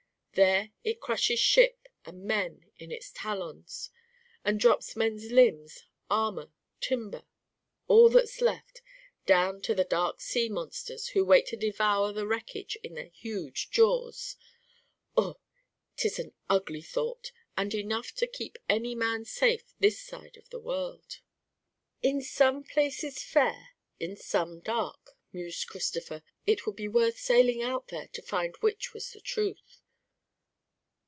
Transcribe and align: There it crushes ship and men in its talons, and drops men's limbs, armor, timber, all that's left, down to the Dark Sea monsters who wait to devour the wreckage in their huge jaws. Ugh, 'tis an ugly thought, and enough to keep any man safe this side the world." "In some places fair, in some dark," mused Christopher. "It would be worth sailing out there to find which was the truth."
There 0.33 0.71
it 0.85 1.01
crushes 1.01 1.41
ship 1.41 1.89
and 2.05 2.23
men 2.23 2.71
in 2.77 2.89
its 2.89 3.11
talons, 3.11 3.89
and 4.45 4.61
drops 4.61 4.95
men's 4.95 5.29
limbs, 5.29 5.83
armor, 6.09 6.49
timber, 6.79 7.25
all 7.89 8.07
that's 8.07 8.39
left, 8.39 8.81
down 9.25 9.61
to 9.63 9.75
the 9.75 9.83
Dark 9.83 10.21
Sea 10.21 10.47
monsters 10.47 11.09
who 11.09 11.25
wait 11.25 11.47
to 11.47 11.57
devour 11.57 12.13
the 12.13 12.25
wreckage 12.25 12.77
in 12.81 12.93
their 12.93 13.09
huge 13.09 13.71
jaws. 13.71 14.37
Ugh, 15.17 15.37
'tis 15.97 16.17
an 16.17 16.33
ugly 16.49 16.81
thought, 16.81 17.33
and 17.57 17.73
enough 17.73 18.13
to 18.13 18.25
keep 18.25 18.57
any 18.69 18.95
man 18.95 19.25
safe 19.25 19.73
this 19.81 19.99
side 19.99 20.41
the 20.49 20.61
world." 20.61 21.19
"In 22.01 22.21
some 22.21 22.63
places 22.63 23.21
fair, 23.21 23.71
in 23.99 24.15
some 24.15 24.61
dark," 24.61 25.11
mused 25.33 25.67
Christopher. 25.67 26.23
"It 26.47 26.65
would 26.65 26.77
be 26.77 26.87
worth 26.87 27.17
sailing 27.19 27.61
out 27.61 27.89
there 27.89 28.07
to 28.07 28.21
find 28.21 28.55
which 28.61 28.93
was 28.93 29.11
the 29.11 29.19
truth." 29.19 29.81